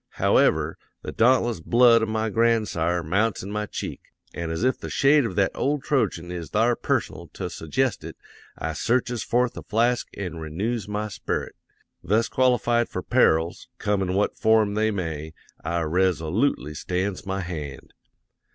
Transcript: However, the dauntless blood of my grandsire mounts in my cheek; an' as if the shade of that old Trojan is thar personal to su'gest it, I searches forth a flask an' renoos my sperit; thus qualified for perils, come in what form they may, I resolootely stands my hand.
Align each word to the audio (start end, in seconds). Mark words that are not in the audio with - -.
However, 0.15 0.79
the 1.03 1.11
dauntless 1.11 1.59
blood 1.59 2.01
of 2.01 2.09
my 2.09 2.31
grandsire 2.31 3.03
mounts 3.03 3.43
in 3.43 3.51
my 3.51 3.67
cheek; 3.67 4.01
an' 4.33 4.49
as 4.49 4.63
if 4.63 4.79
the 4.79 4.89
shade 4.89 5.25
of 5.27 5.35
that 5.35 5.51
old 5.53 5.83
Trojan 5.83 6.31
is 6.31 6.49
thar 6.49 6.75
personal 6.75 7.27
to 7.33 7.51
su'gest 7.51 8.03
it, 8.03 8.17
I 8.57 8.73
searches 8.73 9.21
forth 9.21 9.55
a 9.57 9.61
flask 9.61 10.07
an' 10.17 10.37
renoos 10.39 10.87
my 10.87 11.07
sperit; 11.07 11.53
thus 12.03 12.29
qualified 12.29 12.89
for 12.89 13.03
perils, 13.03 13.67
come 13.77 14.01
in 14.01 14.15
what 14.15 14.35
form 14.39 14.73
they 14.73 14.89
may, 14.89 15.35
I 15.63 15.81
resolootely 15.81 16.75
stands 16.75 17.27
my 17.27 17.41
hand. 17.41 17.93